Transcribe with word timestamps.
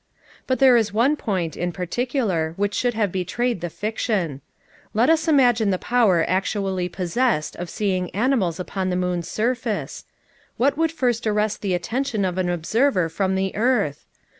But 0.47 0.57
there 0.57 0.75
is 0.77 0.91
one 0.91 1.15
point, 1.15 1.55
in 1.55 1.71
particular, 1.71 2.53
which 2.57 2.73
should 2.73 2.95
have 2.95 3.11
betrayed 3.11 3.61
the 3.61 3.69
fiction. 3.69 4.41
Let 4.95 5.11
us 5.11 5.27
imagine 5.27 5.69
the 5.69 5.77
power 5.77 6.25
actually 6.27 6.89
possessed 6.89 7.55
of 7.57 7.69
seeing 7.69 8.09
animals 8.09 8.59
upon 8.59 8.89
the 8.89 8.95
moon's 8.95 9.27
surface—what 9.27 10.75
would 10.75 10.91
first 10.91 11.27
arrest 11.27 11.61
the 11.61 11.75
attention 11.75 12.25
of 12.25 12.39
an 12.39 12.49
observer 12.49 13.09
from 13.09 13.35
the 13.35 13.55
earth? 13.55 14.07